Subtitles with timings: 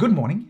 [0.00, 0.48] Good morning,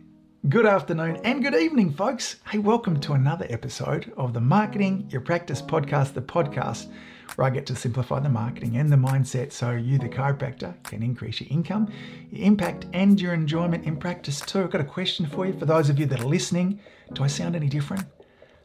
[0.49, 2.37] good afternoon, and good evening, folks.
[2.49, 6.87] Hey, welcome to another episode of the Marketing Your Practice podcast, the podcast
[7.35, 11.03] where I get to simplify the marketing and the mindset so you, the chiropractor, can
[11.03, 11.93] increase your income,
[12.31, 14.61] your impact, and your enjoyment in practice too.
[14.61, 16.79] I've got a question for you for those of you that are listening.
[17.13, 18.05] Do I sound any different?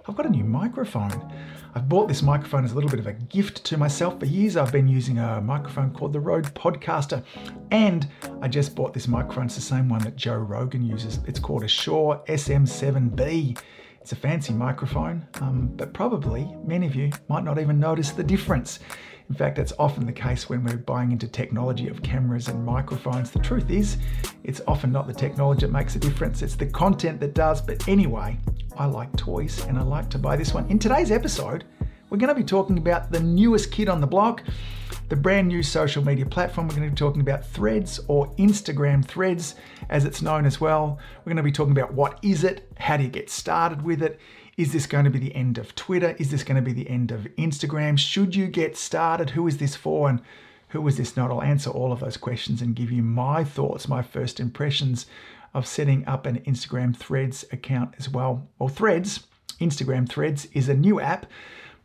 [0.08, 1.34] I've got a new microphone.
[1.74, 4.20] I've bought this microphone as a little bit of a gift to myself.
[4.20, 7.24] For years, I've been using a microphone called the Rode Podcaster,
[7.72, 8.08] and
[8.42, 9.46] I just bought this microphone.
[9.46, 11.20] It's the same one that Joe Rogan uses.
[11.28, 13.58] It's called a Shure SM7B.
[14.02, 18.23] It's a fancy microphone, um, but probably many of you might not even notice the
[18.23, 18.80] difference.
[19.30, 23.32] In fact, that's often the case when we're buying into technology of cameras and microphones.
[23.32, 23.98] The truth is,
[24.44, 27.62] it's often not the technology that makes a difference, it's the content that does.
[27.62, 28.38] But anyway,
[28.78, 30.70] I like toys and I like to buy this one.
[30.70, 31.64] In today's episode,
[32.16, 34.42] we're going to be talking about the newest kid on the block,
[35.10, 36.66] the brand new social media platform.
[36.66, 39.56] We're going to be talking about Threads or Instagram Threads,
[39.90, 40.98] as it's known as well.
[41.20, 44.02] We're going to be talking about what is it, how do you get started with
[44.02, 44.18] it,
[44.56, 46.16] is this going to be the end of Twitter?
[46.17, 48.00] Is this going to be the end of Instagram?
[48.00, 49.32] Should you get started?
[49.32, 50.08] Who is this for?
[50.08, 50.22] And
[50.70, 51.32] who is this not?
[51.32, 55.06] I'll answer all of those questions and give you my thoughts, my first impressions
[55.54, 58.48] of setting up an Instagram Threads account as well.
[58.58, 59.28] Well, Threads,
[59.59, 61.26] Instagram Threads, is a new app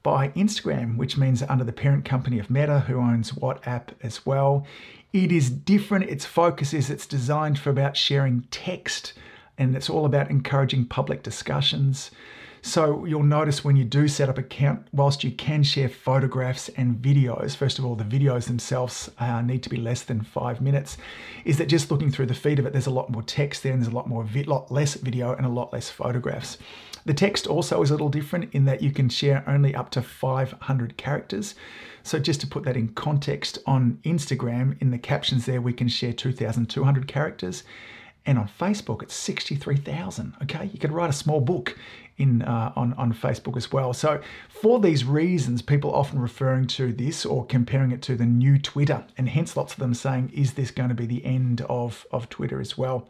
[0.02, 4.66] by Instagram, which means under the parent company of Meta, who owns WhatsApp as well.
[5.12, 6.08] It is different.
[6.08, 9.12] Its focus is it's designed for about sharing text
[9.58, 12.10] and it's all about encouraging public discussions.
[12.62, 16.96] So you'll notice when you do set up account, whilst you can share photographs and
[16.96, 20.98] videos, first of all, the videos themselves uh, need to be less than five minutes,
[21.44, 23.72] is that just looking through the feed of it, there's a lot more text there
[23.72, 26.58] and there's a lot more, vi- lot less video and a lot less photographs.
[27.10, 30.00] The text also is a little different in that you can share only up to
[30.00, 31.56] 500 characters.
[32.04, 35.88] So just to put that in context, on Instagram, in the captions there, we can
[35.88, 37.64] share 2,200 characters.
[38.26, 40.34] And on Facebook, it's 63,000.
[40.44, 41.76] Okay, you could write a small book
[42.16, 43.92] in uh, on on Facebook as well.
[43.92, 48.56] So for these reasons, people often referring to this or comparing it to the new
[48.56, 52.06] Twitter, and hence lots of them saying, "Is this going to be the end of
[52.12, 53.08] of Twitter as well?"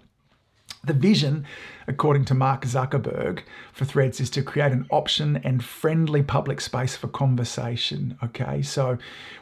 [0.82, 1.44] The vision,
[1.86, 6.96] according to Mark Zuckerberg, for Threads is to create an option and friendly public space
[6.96, 8.16] for conversation.
[8.24, 8.96] Okay, so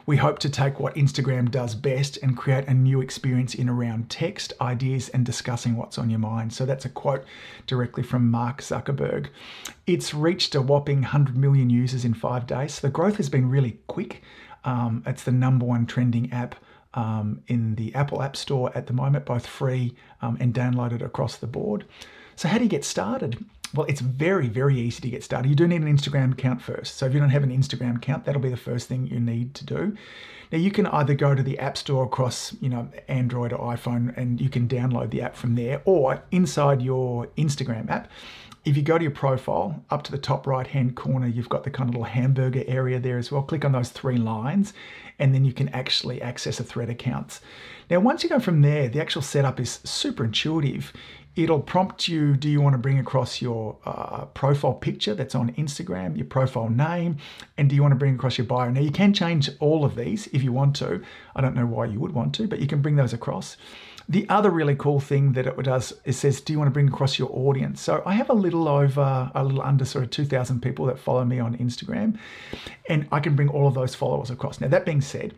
[0.05, 4.09] we hope to take what Instagram does best and create a new experience in around
[4.09, 6.51] text, ideas, and discussing what's on your mind.
[6.51, 7.23] So that's a quote
[7.67, 9.27] directly from Mark Zuckerberg.
[9.87, 12.73] It's reached a whopping 100 million users in five days.
[12.73, 14.23] So the growth has been really quick.
[14.65, 16.55] Um, it's the number one trending app
[16.93, 21.37] um, in the Apple App Store at the moment, both free um, and downloaded across
[21.37, 21.85] the board.
[22.35, 23.43] So, how do you get started?
[23.73, 25.49] Well, it's very, very easy to get started.
[25.49, 26.95] You do need an Instagram account first.
[26.95, 29.53] So, if you don't have an Instagram account, that'll be the first thing you need
[29.55, 29.95] to do.
[30.51, 34.17] Now, you can either go to the App Store across, you know, Android or iPhone,
[34.17, 38.09] and you can download the app from there, or inside your Instagram app
[38.65, 41.63] if you go to your profile, up to the top right hand corner, you've got
[41.63, 43.41] the kind of little hamburger area there as well.
[43.41, 44.73] Click on those three lines,
[45.17, 47.39] and then you can actually access a thread account.
[47.89, 50.91] Now, once you go from there, the actual setup is super intuitive.
[51.35, 55.53] It'll prompt you do you want to bring across your uh, profile picture that's on
[55.53, 57.17] Instagram, your profile name,
[57.57, 58.69] and do you want to bring across your bio?
[58.69, 61.01] Now, you can change all of these if you want to.
[61.35, 63.55] I don't know why you would want to, but you can bring those across.
[64.09, 66.87] The other really cool thing that it does is says, do you want to bring
[66.87, 67.79] across your audience?
[67.79, 71.23] So I have a little over, a little under sort of 2,000 people that follow
[71.23, 72.17] me on Instagram,
[72.89, 74.59] and I can bring all of those followers across.
[74.59, 75.35] Now, that being said,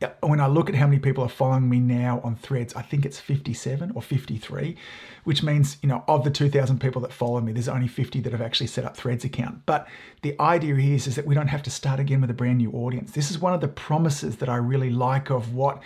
[0.00, 2.82] uh, when I look at how many people are following me now on threads, I
[2.82, 4.76] think it's 57 or 53,
[5.24, 8.32] which means, you know, of the 2,000 people that follow me, there's only 50 that
[8.32, 9.66] have actually set up threads account.
[9.66, 9.88] But
[10.22, 12.70] the idea is, is that we don't have to start again with a brand new
[12.70, 13.10] audience.
[13.10, 15.82] This is one of the promises that I really like of what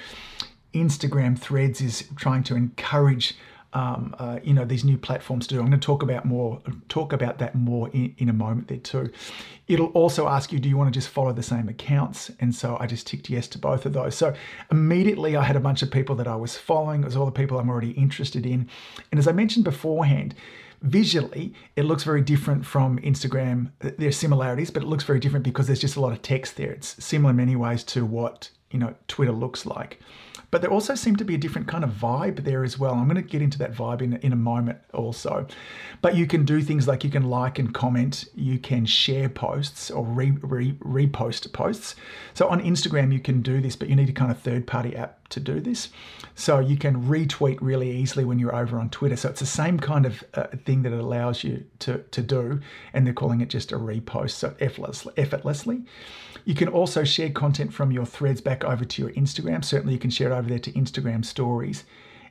[0.75, 3.35] Instagram Threads is trying to encourage
[3.75, 5.61] um, uh, you know these new platforms to do.
[5.61, 8.79] I'm going to talk about more talk about that more in, in, a moment there
[8.79, 9.11] too.
[9.67, 12.31] It'll also ask you, do you want to just follow the same accounts?
[12.41, 14.15] And so I just ticked yes to both of those.
[14.15, 14.35] So
[14.71, 17.03] immediately I had a bunch of people that I was following.
[17.03, 18.69] It was all the people I'm already interested in.
[19.11, 20.35] And as I mentioned beforehand,
[20.83, 23.71] visually it looks very different from Instagram.
[23.79, 26.57] There are similarities, but it looks very different because there's just a lot of text
[26.57, 26.73] there.
[26.73, 30.01] It's similar in many ways to what you know Twitter looks like.
[30.53, 32.93] But there also seemed to be a different kind of vibe there as well.
[32.93, 35.47] I'm going to get into that vibe in, in a moment also.
[36.03, 39.91] But you can do things like you can like and comment, you can share posts
[39.91, 41.97] or re, re, repost posts.
[42.35, 44.95] So on Instagram, you can do this, but you need a kind of third party
[44.95, 45.89] app to do this.
[46.35, 49.17] So you can retweet really easily when you're over on Twitter.
[49.17, 52.61] So it's the same kind of uh, thing that it allows you to, to do.
[52.93, 55.15] And they're calling it just a repost, so effortlessly.
[55.17, 55.83] effortlessly.
[56.45, 59.65] You can also share content from your threads back over to your Instagram.
[59.65, 61.85] Certainly, you can share it over there to Instagram stories.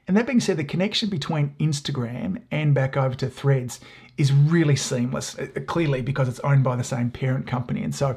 [0.08, 3.80] And that being said, the connection between Instagram and back over to Threads
[4.22, 7.84] is really seamless, uh, clearly because it's owned by the same parent company.
[7.84, 8.16] And so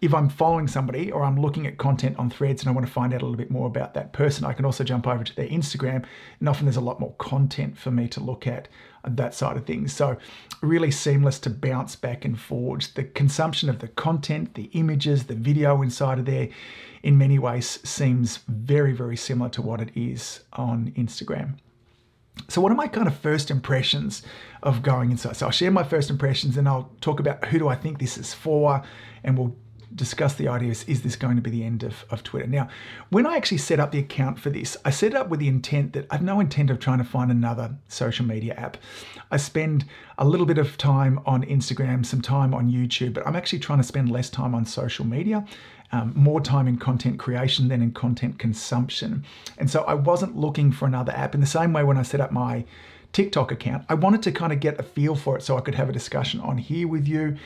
[0.00, 2.92] if I'm following somebody or I'm looking at content on threads and I want to
[2.92, 5.34] find out a little bit more about that person, I can also jump over to
[5.34, 6.04] their Instagram.
[6.38, 8.68] And often there's a lot more content for me to look at
[9.04, 9.92] that side of things.
[9.92, 10.18] So,
[10.60, 12.92] really seamless to bounce back and forwards.
[12.92, 16.48] The consumption of the content, the images, the video inside of there,
[17.02, 21.54] in many ways seems very, very similar to what it is on Instagram.
[22.46, 24.22] So, what are my kind of first impressions
[24.62, 25.36] of going inside?
[25.36, 28.16] So, I'll share my first impressions and I'll talk about who do I think this
[28.16, 28.82] is for,
[29.24, 29.56] and we'll
[29.94, 32.46] discuss the idea is, is this going to be the end of, of Twitter?
[32.46, 32.68] Now,
[33.10, 35.48] when I actually set up the account for this, I set it up with the
[35.48, 38.76] intent that I have no intent of trying to find another social media app.
[39.30, 39.84] I spend
[40.16, 43.78] a little bit of time on Instagram, some time on YouTube, but I'm actually trying
[43.78, 45.44] to spend less time on social media.
[45.90, 49.24] Um, more time in content creation than in content consumption.
[49.56, 52.20] And so I wasn't looking for another app in the same way when I set
[52.20, 52.66] up my
[53.12, 53.84] TikTok account.
[53.88, 55.92] I wanted to kind of get a feel for it so I could have a
[55.92, 57.36] discussion on here with you.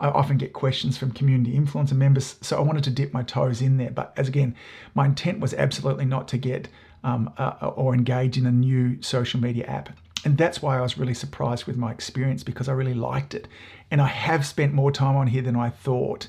[0.00, 3.62] I often get questions from community influencer members, so I wanted to dip my toes
[3.62, 3.90] in there.
[3.90, 4.56] But as again,
[4.94, 6.68] my intent was absolutely not to get
[7.04, 9.90] um, uh, or engage in a new social media app.
[10.24, 13.48] And that's why I was really surprised with my experience because I really liked it.
[13.90, 16.28] And I have spent more time on here than I thought.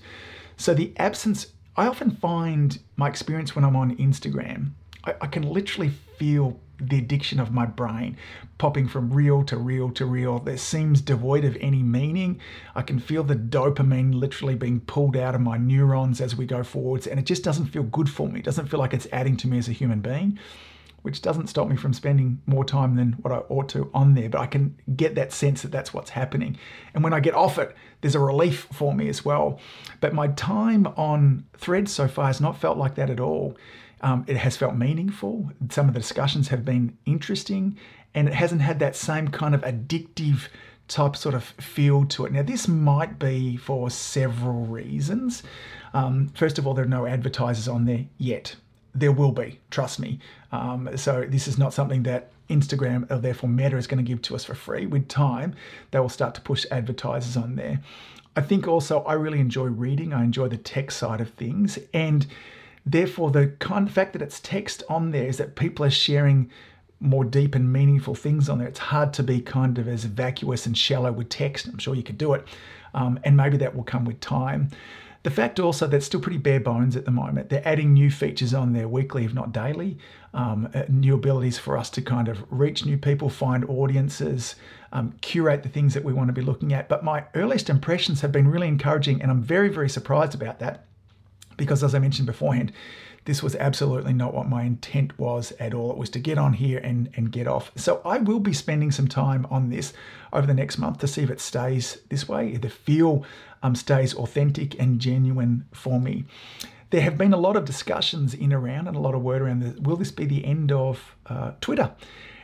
[0.58, 4.72] So the absence, I often find my experience when I'm on Instagram,
[5.04, 8.18] I, I can literally feel the addiction of my brain,
[8.58, 12.40] popping from reel to reel to reel that seems devoid of any meaning.
[12.76, 16.64] I can feel the dopamine literally being pulled out of my neurons as we go
[16.64, 18.40] forwards, and it just doesn't feel good for me.
[18.40, 20.40] It doesn't feel like it's adding to me as a human being,
[21.04, 24.30] which doesn't stop me from spending more time than what I ought to on there.
[24.30, 26.58] But I can get that sense that that's what's happening.
[26.94, 29.60] And when I get off it, there's a relief for me as well.
[30.00, 33.56] But my time on threads so far has not felt like that at all.
[34.02, 35.52] Um, it has felt meaningful.
[35.70, 37.78] Some of the discussions have been interesting,
[38.14, 40.48] and it hasn't had that same kind of addictive
[40.88, 42.32] type sort of feel to it.
[42.32, 45.44] Now, this might be for several reasons.
[45.94, 48.56] Um, first of all, there are no advertisers on there yet.
[48.96, 50.20] There will be, trust me.
[50.52, 54.22] Um, so, this is not something that Instagram or therefore Meta is going to give
[54.24, 54.86] to us for free.
[54.86, 55.56] With time,
[55.92, 57.80] they will start to push advertisers on there.
[58.36, 61.80] I think also I really enjoy reading, I enjoy the tech side of things.
[61.94, 62.28] And
[62.86, 66.50] Therefore, the kind of fact that it's text on there is that people are sharing
[67.00, 68.68] more deep and meaningful things on there.
[68.68, 71.68] It's hard to be kind of as vacuous and shallow with text.
[71.68, 72.46] I'm sure you could do it.
[72.94, 74.70] Um, and maybe that will come with time.
[75.24, 77.50] The fact also that it's still pretty bare bones at the moment.
[77.50, 79.98] They're adding new features on there weekly, if not daily.
[80.34, 84.56] Um, uh, new abilities for us to kind of reach new people, find audiences,
[84.92, 86.90] um, curate the things that we want to be looking at.
[86.90, 90.88] But my earliest impressions have been really encouraging, and I'm very, very surprised about that
[91.58, 92.72] because as I mentioned beforehand,
[93.26, 95.92] this was absolutely not what my intent was at all.
[95.92, 97.72] It was to get on here and, and get off.
[97.76, 99.94] So I will be spending some time on this
[100.34, 103.26] over the next month to see if it stays this way, if the feel
[103.62, 106.26] um, stays authentic and genuine for me.
[106.90, 109.62] There have been a lot of discussions in around and a lot of word around
[109.62, 109.76] this.
[109.80, 111.92] Will this be the end of uh, Twitter?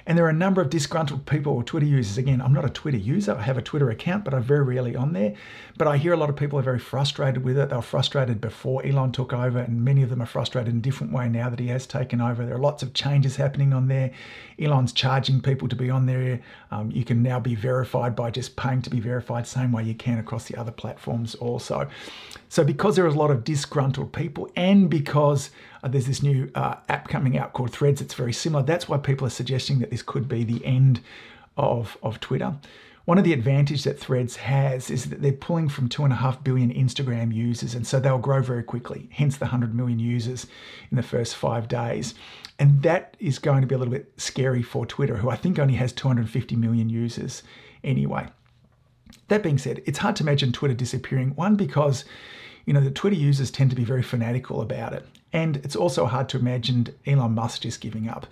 [0.10, 2.18] And there are a number of disgruntled people or Twitter users.
[2.18, 3.36] Again, I'm not a Twitter user.
[3.36, 5.36] I have a Twitter account, but I'm very rarely on there.
[5.78, 7.70] But I hear a lot of people are very frustrated with it.
[7.70, 10.82] They were frustrated before Elon took over, and many of them are frustrated in a
[10.82, 12.44] different way now that he has taken over.
[12.44, 14.10] There are lots of changes happening on there.
[14.62, 16.42] Elon's charging people to be on there.
[16.72, 19.95] Um, you can now be verified by just paying to be verified, same way you
[19.95, 21.88] can across the other platforms also.
[22.50, 25.50] So because there are a lot of disgruntled people, and because
[25.83, 28.02] uh, there's this new uh, app coming out called Threads.
[28.02, 28.64] It's very similar.
[28.64, 31.02] That's why people are suggesting that this could be the end
[31.57, 32.56] of, of Twitter.
[33.06, 36.18] One of the advantages that Threads has is that they're pulling from two and a
[36.18, 40.45] half billion Instagram users, and so they'll grow very quickly, hence the 100 million users
[40.92, 42.14] in the first five days.
[42.59, 45.57] And that is going to be a little bit scary for Twitter, who I think
[45.57, 47.42] only has 250 million users
[47.83, 48.28] anyway.
[49.30, 51.35] That being said, it's hard to imagine Twitter disappearing.
[51.35, 52.04] One, because
[52.66, 55.07] you know, the Twitter users tend to be very fanatical about it.
[55.31, 58.26] And it's also hard to imagine Elon Musk just giving up.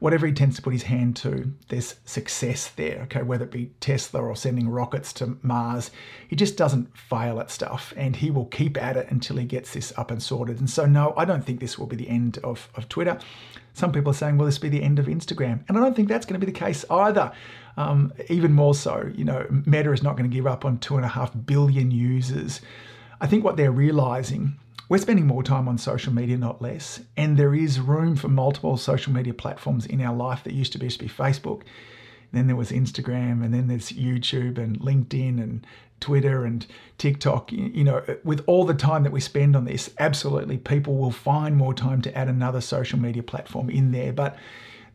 [0.00, 3.70] Whatever he tends to put his hand to, there's success there, okay, whether it be
[3.80, 5.90] Tesla or sending rockets to Mars.
[6.26, 9.74] He just doesn't fail at stuff and he will keep at it until he gets
[9.74, 10.58] this up and sorted.
[10.58, 13.18] And so, no, I don't think this will be the end of, of Twitter.
[13.74, 15.60] Some people are saying, will this be the end of Instagram?
[15.68, 17.30] And I don't think that's going to be the case either.
[17.76, 20.96] Um, even more so, you know, Meta is not going to give up on two
[20.96, 22.60] and a half billion users.
[23.20, 24.58] I think what they're realizing,
[24.90, 27.00] we're spending more time on social media, not less.
[27.16, 30.78] And there is room for multiple social media platforms in our life that used to
[30.78, 31.62] be, used to be Facebook.
[32.32, 35.64] Then there was Instagram, and then there's YouTube and LinkedIn and
[36.00, 36.66] Twitter and
[36.98, 37.52] TikTok.
[37.52, 41.12] You know, uh, with all the time that we spend on this, absolutely people will
[41.12, 44.12] find more time to add another social media platform in there.
[44.12, 44.36] But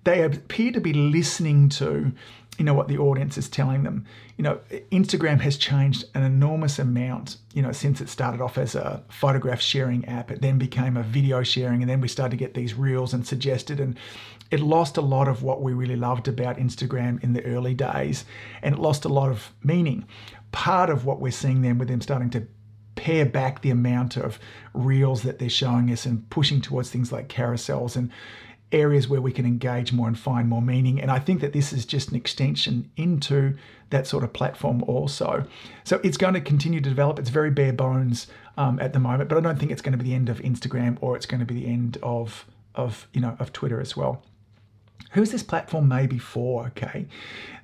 [0.04, 2.12] they appear to be listening to
[2.58, 4.06] you know what the audience is telling them.
[4.38, 4.60] You know
[4.92, 9.62] instagram has changed an enormous amount you know since it started off as a photograph
[9.62, 10.32] sharing app.
[10.32, 13.26] It then became a video sharing and then we started to get these reels and
[13.26, 13.98] suggested and
[14.52, 18.26] it lost a lot of what we really loved about instagram in the early days
[18.62, 20.06] and it lost a lot of meaning.
[20.52, 22.48] Part of what we're seeing then with them starting to
[22.96, 24.40] pare back the amount of
[24.74, 28.10] reels that they're showing us and pushing towards things like carousels and
[28.72, 31.00] areas where we can engage more and find more meaning.
[31.00, 33.56] And I think that this is just an extension into
[33.92, 35.46] that sort of platform also.
[35.84, 37.20] So it's going to continue to develop.
[37.20, 40.04] It's very bare bones um, at the moment, but I don't think it's going to
[40.04, 43.22] be the end of Instagram or it's going to be the end of of you
[43.22, 44.22] know of Twitter as well.
[45.12, 46.68] Who's this platform maybe for?
[46.68, 47.08] Okay,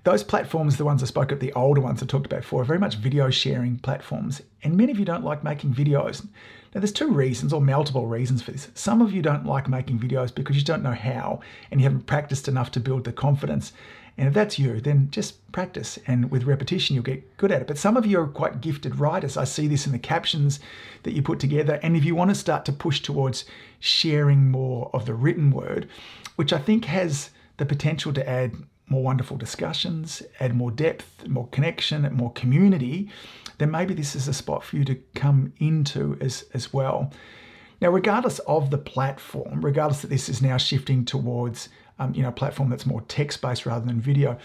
[0.03, 2.65] those platforms, the ones I spoke of, the older ones I talked about before, are
[2.65, 6.25] very much video sharing platforms, and many of you don't like making videos.
[6.73, 8.69] Now, there's two reasons or multiple reasons for this.
[8.75, 12.05] Some of you don't like making videos because you don't know how and you haven't
[12.05, 13.73] practiced enough to build the confidence.
[14.18, 15.98] And if that's you, then just practice.
[16.06, 17.68] And with repetition, you'll get good at it.
[17.68, 19.38] But some of you are quite gifted writers.
[19.38, 20.60] I see this in the captions
[21.03, 21.80] that you put together.
[21.82, 23.46] And if you want to start to push towards
[23.80, 25.88] sharing more of the written word,
[26.36, 28.56] which I think has the potential to add
[28.88, 33.10] more wonderful discussions, add more depth, more connection, more community,
[33.58, 37.12] then maybe this is a spot for you to come into as, as well.
[37.80, 41.70] Now, regardless of the platform, regardless that this is now shifting towards
[42.01, 44.38] um, you know platform that's more text-based rather than video,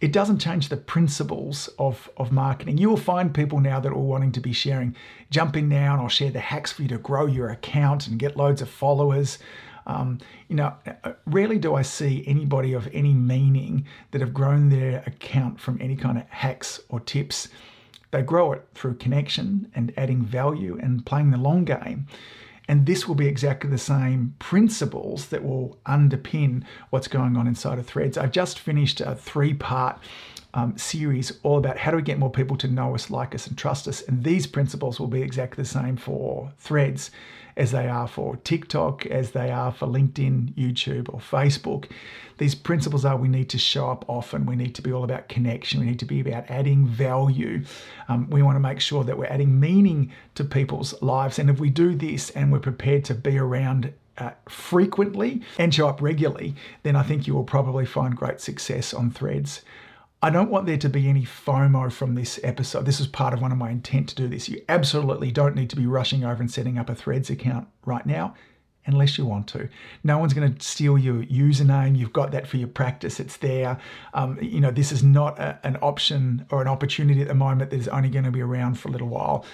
[0.00, 2.78] it doesn't change the principles of, of marketing.
[2.78, 4.94] You will find people now that are wanting to be sharing.
[5.30, 8.18] Jump in now and I'll share the hacks for you to grow your account and
[8.18, 9.38] get loads of followers.
[9.88, 14.68] Um, you know, uh, rarely do I see anybody of any meaning that have grown
[14.68, 17.48] their account from any kind of hacks or tips.
[18.10, 22.06] They grow it through connection and adding value and playing the long game.
[22.68, 27.78] And this will be exactly the same principles that will underpin what's going on inside
[27.78, 28.18] of Threads.
[28.18, 29.98] I've just finished a three part
[30.54, 33.46] um, series all about how do we get more people to know us, like us,
[33.46, 34.02] and trust us.
[34.02, 37.10] And these principles will be exactly the same for Threads
[37.58, 41.90] as they are for TikTok, as they are for LinkedIn, YouTube, or Facebook.
[42.38, 45.28] These principles are we need to show up often, we need to be all about
[45.28, 47.64] connection, we need to be about adding value.
[48.08, 51.40] Um, we want to make sure that we're adding meaning to people's lives.
[51.40, 55.88] And if we do this and we're prepared to be around uh, frequently and show
[55.88, 59.62] up regularly, then I think you will probably find great success on threads.
[60.20, 62.84] I don't want there to be any FOMO from this episode.
[62.84, 64.48] This is part of one of my intent to do this.
[64.48, 68.04] You absolutely don't need to be rushing over and setting up a Threads account right
[68.04, 68.34] now
[68.84, 69.68] unless you want to.
[70.02, 71.96] No one's going to steal your username.
[71.96, 73.20] You've got that for your practice.
[73.20, 73.78] It's there.
[74.12, 77.70] Um, you know, this is not a, an option or an opportunity at the moment
[77.70, 79.44] that is only going to be around for a little while.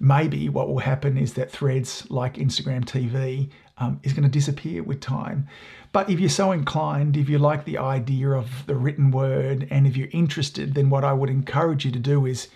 [0.00, 4.82] Maybe what will happen is that threads like Instagram TV um, is going to disappear
[4.82, 5.46] with time.
[5.92, 9.86] But if you're so inclined, if you like the idea of the written word, and
[9.86, 12.48] if you're interested, then what I would encourage you to do is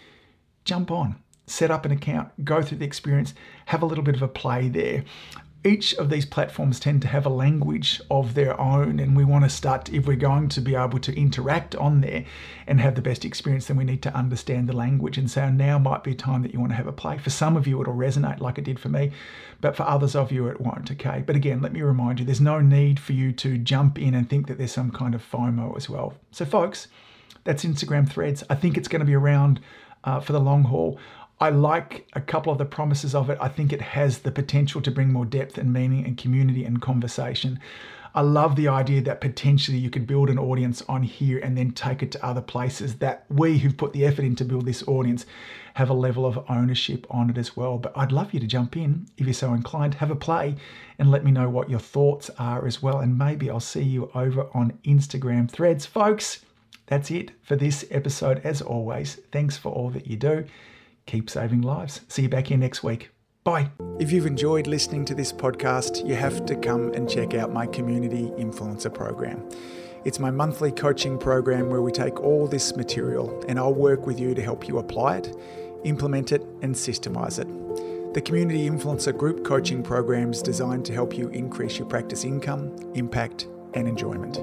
[0.65, 3.35] jump on, set up an account, go through the experience,
[3.67, 5.05] have a little bit of a play there
[5.65, 9.45] each of these platforms tend to have a language of their own and we want
[9.45, 12.25] to start if we're going to be able to interact on there
[12.67, 15.17] and have the best experience then we need to understand the language.
[15.17, 17.17] And so now might be a time that you want to have a play.
[17.17, 19.13] For some of you it'll resonate like it did for me
[19.63, 21.25] but for others of you it won't okay?
[21.27, 24.29] But again let me remind you there's no need for you to jump in and
[24.29, 26.13] think that there's some kind of fomo as well.
[26.31, 26.89] So folks
[27.45, 28.45] that's instagram threads.
[28.51, 29.61] I think it's going to be around
[30.05, 30.99] uh, for the long haul
[31.41, 33.39] I like a couple of the promises of it.
[33.41, 36.81] I think it has the potential to bring more depth and meaning and community and
[36.81, 37.59] conversation.
[38.17, 41.73] I love the idea that potentially you could build an audience on here and then
[41.73, 44.87] take it to other places that we who've put the effort in to build this
[44.87, 45.27] audience
[45.75, 47.77] have a level of ownership on it as well.
[47.77, 50.55] But I'd love you to jump in if you're so inclined, have a play
[51.01, 53.01] and let me know what your thoughts are as well.
[53.01, 55.85] And maybe I'll see you over on Instagram threads.
[55.85, 56.45] Folks,
[56.87, 58.41] that's it for this episode.
[58.45, 60.47] As always, thanks for all that you do
[61.07, 62.01] keep saving lives.
[62.09, 63.11] See you back here next week.
[63.45, 63.71] Bye.
[63.99, 67.67] If you've enjoyed listening to this podcast, you have to come and check out my
[67.67, 69.47] Community Influencer Program.
[70.05, 74.19] It's my monthly coaching program where we take all this material and I'll work with
[74.19, 75.37] you to help you apply it,
[75.85, 78.15] implement it, and systemize it.
[78.15, 82.75] The Community Influencer Group Coaching Program is designed to help you increase your practice income,
[82.95, 84.41] impact, and enjoyment.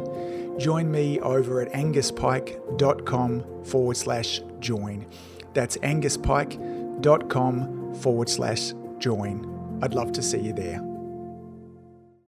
[0.60, 5.08] Join me over at anguspyke.com forward slash join.
[5.54, 9.80] That's anguspyke.com forward slash join.
[9.82, 10.91] I'd love to see you there.